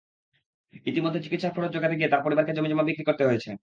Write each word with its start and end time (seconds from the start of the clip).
ইতিমধ্যে 0.85 1.23
চিকিৎসার 1.23 1.53
খরচ 1.55 1.71
জোগাতে 1.73 1.95
গিয়ে 1.95 2.11
তাঁর 2.11 2.23
পরিবারকে 2.25 2.55
জমিজমা 2.57 2.83
বিক্রি 2.83 3.03
করতে 3.05 3.23
হয়েছে। 3.25 3.51